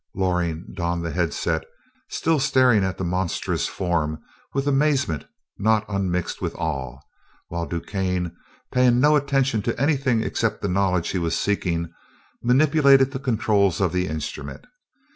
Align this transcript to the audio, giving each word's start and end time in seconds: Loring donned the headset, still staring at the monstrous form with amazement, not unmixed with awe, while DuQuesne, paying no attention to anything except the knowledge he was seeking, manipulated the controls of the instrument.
Loring 0.15 0.65
donned 0.73 1.05
the 1.05 1.11
headset, 1.11 1.63
still 2.09 2.39
staring 2.39 2.83
at 2.83 2.97
the 2.97 3.03
monstrous 3.03 3.67
form 3.67 4.17
with 4.51 4.65
amazement, 4.65 5.25
not 5.59 5.85
unmixed 5.87 6.41
with 6.41 6.55
awe, 6.55 6.97
while 7.49 7.67
DuQuesne, 7.67 8.31
paying 8.71 8.99
no 8.99 9.15
attention 9.15 9.61
to 9.61 9.79
anything 9.79 10.23
except 10.23 10.63
the 10.63 10.67
knowledge 10.67 11.09
he 11.09 11.19
was 11.19 11.37
seeking, 11.37 11.93
manipulated 12.41 13.11
the 13.11 13.19
controls 13.19 13.79
of 13.79 13.93
the 13.93 14.07
instrument. 14.07 14.65